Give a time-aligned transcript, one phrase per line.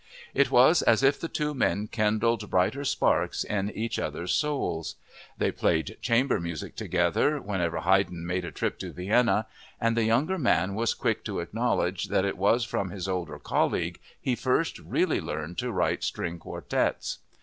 [0.33, 4.95] It was as if the two men kindled brighter sparks in each other's souls.
[5.37, 9.45] They played chamber music together whenever Haydn made a trip to Vienna,
[9.79, 13.99] and the younger man was quick to acknowledge that it was from his older colleague
[14.19, 17.19] he first really learned to write string quartets.